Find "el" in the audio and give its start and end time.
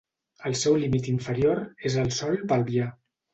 0.49-0.53, 2.05-2.11